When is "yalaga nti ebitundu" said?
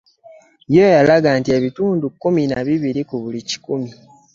0.95-2.05